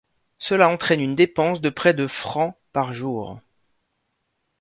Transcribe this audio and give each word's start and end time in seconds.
Cela 0.39 0.67
entraîne 0.67 0.99
une 0.99 1.15
dépense 1.15 1.61
de 1.61 1.69
près 1.69 1.93
de 1.93 2.07
francs 2.07 2.57
par 2.73 2.91
jour. 2.91 3.39